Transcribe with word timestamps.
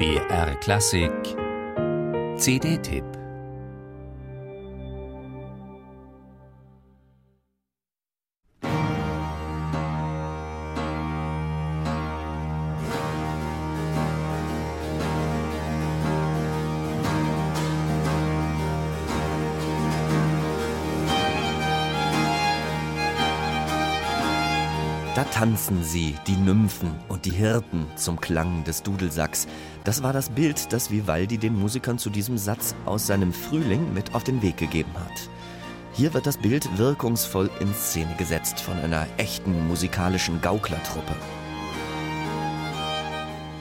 BR 0.00 0.54
Klassik. 0.62 1.36
CD-Tipp 2.38 3.19
Da 25.16 25.24
tanzen 25.24 25.82
sie, 25.82 26.14
die 26.28 26.36
Nymphen 26.36 26.94
und 27.08 27.24
die 27.24 27.32
Hirten, 27.32 27.86
zum 27.96 28.20
Klang 28.20 28.62
des 28.62 28.84
Dudelsacks. 28.84 29.48
Das 29.82 30.04
war 30.04 30.12
das 30.12 30.30
Bild, 30.30 30.72
das 30.72 30.92
Vivaldi 30.92 31.36
den 31.36 31.58
Musikern 31.58 31.98
zu 31.98 32.10
diesem 32.10 32.38
Satz 32.38 32.76
aus 32.86 33.08
seinem 33.08 33.32
Frühling 33.32 33.92
mit 33.92 34.14
auf 34.14 34.22
den 34.22 34.40
Weg 34.40 34.56
gegeben 34.56 34.94
hat. 34.94 35.28
Hier 35.94 36.14
wird 36.14 36.28
das 36.28 36.36
Bild 36.36 36.78
wirkungsvoll 36.78 37.50
in 37.58 37.74
Szene 37.74 38.14
gesetzt 38.18 38.60
von 38.60 38.78
einer 38.78 39.04
echten 39.16 39.66
musikalischen 39.66 40.40
Gauklertruppe. 40.42 41.16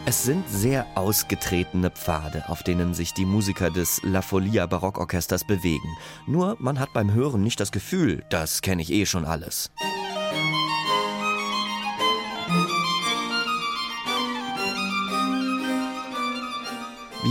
Es 0.05 0.23
sind 0.23 0.47
sehr 0.47 0.85
ausgetretene 0.93 1.89
Pfade, 1.89 2.47
auf 2.47 2.61
denen 2.61 2.93
sich 2.93 3.15
die 3.15 3.25
Musiker 3.25 3.71
des 3.71 4.01
La 4.03 4.21
Folia 4.21 4.67
Barockorchesters 4.67 5.43
bewegen. 5.45 5.97
Nur 6.27 6.57
man 6.59 6.79
hat 6.79 6.93
beim 6.93 7.11
Hören 7.11 7.41
nicht 7.41 7.59
das 7.59 7.71
Gefühl, 7.71 8.23
das 8.29 8.61
kenne 8.61 8.83
ich 8.83 8.91
eh 8.91 9.07
schon 9.07 9.25
alles. 9.25 9.71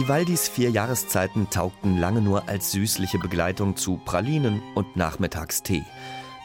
Vivaldis 0.01 0.49
vier 0.49 0.71
Jahreszeiten 0.71 1.51
taugten 1.51 1.99
lange 1.99 2.21
nur 2.21 2.49
als 2.49 2.71
süßliche 2.71 3.19
Begleitung 3.19 3.75
zu 3.75 3.97
Pralinen 4.05 4.63
und 4.77 4.95
Nachmittagstee. 4.95 5.83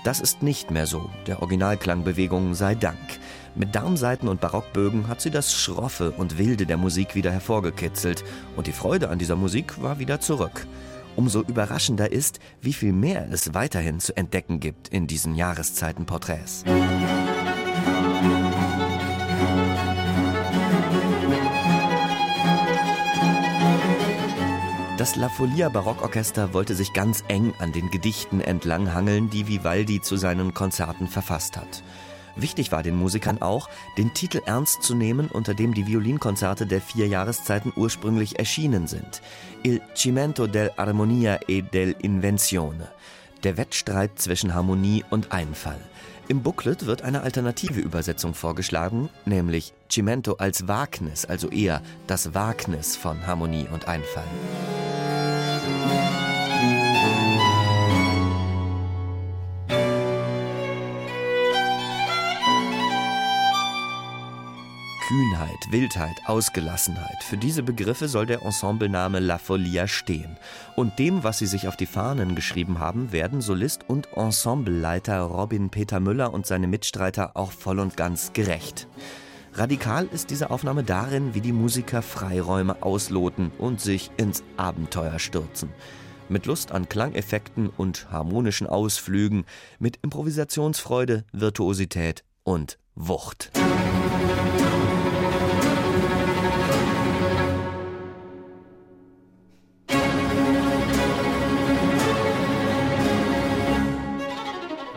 Das 0.03 0.21
ist 0.21 0.41
nicht 0.41 0.71
mehr 0.71 0.87
so, 0.87 1.07
der 1.27 1.39
Originalklangbewegung 1.39 2.55
sei 2.55 2.73
Dank. 2.73 2.97
Mit 3.53 3.75
Darmsaiten 3.75 4.27
und 4.27 4.41
Barockbögen 4.41 5.07
hat 5.07 5.21
sie 5.21 5.29
das 5.29 5.53
Schroffe 5.53 6.13
und 6.17 6.39
Wilde 6.39 6.65
der 6.65 6.77
Musik 6.77 7.13
wieder 7.13 7.31
hervorgekitzelt 7.31 8.23
und 8.55 8.65
die 8.65 8.71
Freude 8.71 9.09
an 9.09 9.19
dieser 9.19 9.35
Musik 9.35 9.79
war 9.83 9.99
wieder 9.99 10.19
zurück. 10.19 10.65
Umso 11.15 11.41
überraschender 11.41 12.11
ist, 12.11 12.39
wie 12.59 12.73
viel 12.73 12.91
mehr 12.91 13.27
es 13.31 13.53
weiterhin 13.53 13.99
zu 13.99 14.17
entdecken 14.17 14.61
gibt 14.61 14.87
in 14.87 15.05
diesen 15.05 15.35
Jahreszeitenporträts. 15.35 16.63
Das 25.03 25.17
La 25.17 25.27
Folia 25.27 25.67
Barockorchester 25.67 26.53
wollte 26.53 26.75
sich 26.75 26.93
ganz 26.93 27.25
eng 27.27 27.53
an 27.59 27.73
den 27.73 27.91
Gedichten 27.91 28.39
entlanghangeln, 28.39 29.29
die 29.29 29.49
Vivaldi 29.49 29.99
zu 29.99 30.15
seinen 30.15 30.53
Konzerten 30.53 31.09
verfasst 31.09 31.57
hat. 31.57 31.83
Wichtig 32.37 32.71
war 32.71 32.83
den 32.83 32.95
Musikern 32.95 33.41
auch, 33.41 33.67
den 33.97 34.13
Titel 34.13 34.39
ernst 34.45 34.81
zu 34.81 34.95
nehmen, 34.95 35.27
unter 35.27 35.55
dem 35.55 35.73
die 35.73 35.87
Violinkonzerte 35.87 36.65
der 36.65 36.79
vier 36.79 37.07
Jahreszeiten 37.07 37.73
ursprünglich 37.75 38.39
erschienen 38.39 38.87
sind. 38.87 39.21
Il 39.65 39.81
Cimento 39.93 40.45
dell'Armonia 40.45 41.37
e 41.49 41.61
dell'Invenzione. 41.63 42.87
Der 43.43 43.57
Wettstreit 43.57 44.11
zwischen 44.19 44.53
Harmonie 44.53 45.03
und 45.09 45.33
Einfall. 45.33 45.81
Im 46.29 46.41
Booklet 46.41 46.85
wird 46.85 47.01
eine 47.01 47.21
alternative 47.21 47.81
Übersetzung 47.81 48.33
vorgeschlagen, 48.33 49.09
nämlich 49.25 49.73
Cimento 49.91 50.35
als 50.35 50.67
Wagnis, 50.67 51.25
also 51.25 51.49
eher 51.49 51.81
das 52.07 52.33
Wagnis 52.33 52.95
von 52.95 53.27
Harmonie 53.27 53.67
und 53.71 53.87
Einfall. 53.89 54.23
Kühnheit, 65.07 65.69
Wildheit, 65.69 66.15
Ausgelassenheit. 66.27 67.23
Für 67.23 67.35
diese 67.35 67.61
Begriffe 67.61 68.07
soll 68.07 68.25
der 68.25 68.41
Ensemblename 68.41 69.19
La 69.19 69.37
Folia 69.37 69.85
stehen. 69.85 70.37
Und 70.77 70.97
dem, 70.97 71.25
was 71.25 71.39
sie 71.39 71.45
sich 71.45 71.67
auf 71.67 71.75
die 71.75 71.87
Fahnen 71.87 72.35
geschrieben 72.35 72.79
haben, 72.79 73.11
werden 73.11 73.41
Solist 73.41 73.81
und 73.89 74.07
Ensembleleiter 74.13 75.19
Robin 75.19 75.69
Peter 75.69 75.99
Müller 75.99 76.33
und 76.33 76.45
seine 76.45 76.67
Mitstreiter 76.67 77.35
auch 77.35 77.51
voll 77.51 77.79
und 77.79 77.97
ganz 77.97 78.31
gerecht. 78.31 78.87
Radikal 79.53 80.05
ist 80.05 80.29
diese 80.29 80.51
Aufnahme 80.51 80.83
darin, 80.85 81.33
wie 81.33 81.41
die 81.41 81.51
Musiker 81.51 82.01
Freiräume 82.01 82.81
ausloten 82.81 83.51
und 83.57 83.81
sich 83.81 84.09
ins 84.15 84.41
Abenteuer 84.55 85.19
stürzen. 85.19 85.69
Mit 86.29 86.45
Lust 86.45 86.71
an 86.71 86.87
Klangeffekten 86.87 87.67
und 87.67 88.09
harmonischen 88.09 88.67
Ausflügen, 88.67 89.43
mit 89.79 89.99
Improvisationsfreude, 90.01 91.25
Virtuosität 91.33 92.23
und 92.45 92.79
Wucht. 92.95 93.51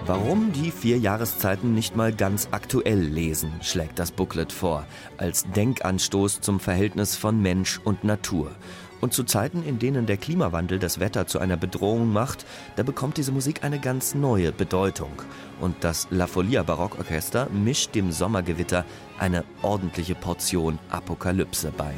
Warum 0.06 0.52
die 0.52 0.70
vier 0.70 0.98
Jahreszeiten 0.98 1.74
nicht 1.74 1.96
mal 1.96 2.12
ganz 2.12 2.46
aktuell 2.52 3.00
lesen, 3.00 3.50
schlägt 3.60 3.98
das 3.98 4.12
Booklet 4.12 4.52
vor, 4.52 4.86
als 5.18 5.50
Denkanstoß 5.50 6.40
zum 6.40 6.60
Verhältnis 6.60 7.16
von 7.16 7.42
Mensch 7.42 7.80
und 7.82 8.04
Natur. 8.04 8.52
Und 9.00 9.14
zu 9.14 9.24
Zeiten, 9.24 9.64
in 9.64 9.80
denen 9.80 10.06
der 10.06 10.16
Klimawandel 10.16 10.78
das 10.78 11.00
Wetter 11.00 11.26
zu 11.26 11.40
einer 11.40 11.56
Bedrohung 11.56 12.12
macht, 12.12 12.46
da 12.76 12.84
bekommt 12.84 13.16
diese 13.16 13.32
Musik 13.32 13.64
eine 13.64 13.80
ganz 13.80 14.14
neue 14.14 14.52
Bedeutung. 14.52 15.10
Und 15.60 15.74
das 15.80 16.06
La 16.10 16.28
Folia 16.28 16.62
Barockorchester 16.62 17.48
mischt 17.50 17.96
dem 17.96 18.12
Sommergewitter 18.12 18.84
eine 19.18 19.42
ordentliche 19.62 20.14
Portion 20.14 20.78
Apokalypse 20.88 21.72
bei. 21.76 21.94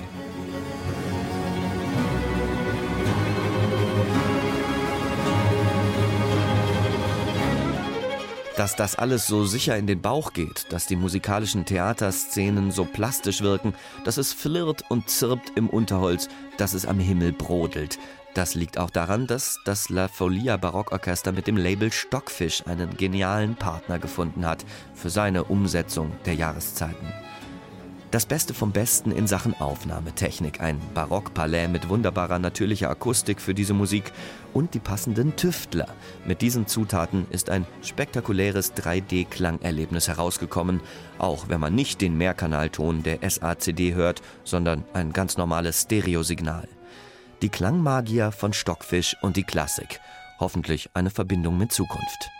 Dass 8.58 8.74
das 8.74 8.96
alles 8.96 9.28
so 9.28 9.44
sicher 9.44 9.76
in 9.76 9.86
den 9.86 10.02
Bauch 10.02 10.32
geht, 10.32 10.66
dass 10.72 10.86
die 10.88 10.96
musikalischen 10.96 11.64
Theaterszenen 11.64 12.72
so 12.72 12.84
plastisch 12.84 13.40
wirken, 13.40 13.72
dass 14.04 14.16
es 14.16 14.32
flirrt 14.32 14.82
und 14.88 15.08
zirpt 15.08 15.52
im 15.54 15.70
Unterholz, 15.70 16.26
dass 16.56 16.72
es 16.72 16.84
am 16.84 16.98
Himmel 16.98 17.30
brodelt. 17.30 18.00
Das 18.34 18.56
liegt 18.56 18.76
auch 18.76 18.90
daran, 18.90 19.28
dass 19.28 19.60
das 19.64 19.90
La 19.90 20.08
Folia 20.08 20.56
Barockorchester 20.56 21.30
mit 21.30 21.46
dem 21.46 21.56
Label 21.56 21.92
Stockfisch 21.92 22.66
einen 22.66 22.96
genialen 22.96 23.54
Partner 23.54 24.00
gefunden 24.00 24.44
hat 24.44 24.64
für 24.92 25.08
seine 25.08 25.44
Umsetzung 25.44 26.10
der 26.26 26.34
Jahreszeiten. 26.34 27.12
Das 28.10 28.24
Beste 28.24 28.54
vom 28.54 28.72
Besten 28.72 29.10
in 29.10 29.26
Sachen 29.26 29.52
Aufnahmetechnik, 29.60 30.62
ein 30.62 30.80
Barockpalais 30.94 31.68
mit 31.68 31.90
wunderbarer 31.90 32.38
natürlicher 32.38 32.88
Akustik 32.88 33.38
für 33.38 33.52
diese 33.52 33.74
Musik 33.74 34.12
und 34.54 34.72
die 34.72 34.78
passenden 34.78 35.36
Tüftler. 35.36 35.88
Mit 36.24 36.40
diesen 36.40 36.66
Zutaten 36.66 37.26
ist 37.28 37.50
ein 37.50 37.66
spektakuläres 37.82 38.74
3D-Klangerlebnis 38.76 40.08
herausgekommen, 40.08 40.80
auch 41.18 41.50
wenn 41.50 41.60
man 41.60 41.74
nicht 41.74 42.00
den 42.00 42.16
Mehrkanalton 42.16 43.02
der 43.02 43.18
SACD 43.28 43.92
hört, 43.92 44.22
sondern 44.42 44.84
ein 44.94 45.12
ganz 45.12 45.36
normales 45.36 45.82
Stereosignal. 45.82 46.66
Die 47.42 47.50
Klangmagier 47.50 48.32
von 48.32 48.54
Stockfisch 48.54 49.16
und 49.20 49.36
die 49.36 49.44
Klassik. 49.44 50.00
Hoffentlich 50.40 50.88
eine 50.94 51.10
Verbindung 51.10 51.58
mit 51.58 51.72
Zukunft. 51.72 52.30